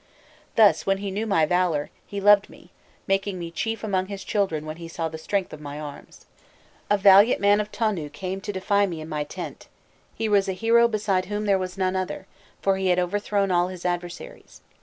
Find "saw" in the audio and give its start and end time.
4.87-5.07